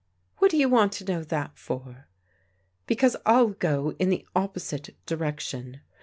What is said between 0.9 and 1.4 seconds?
to know